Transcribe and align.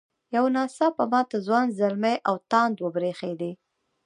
یو 0.35 0.45
نا 0.55 0.63
څاپه 0.75 1.03
ماته 1.11 1.37
ځوان 1.47 1.67
زلمي 1.79 2.15
او 2.29 2.35
تاند 2.51 2.75
وبرېښدې. 2.83 3.51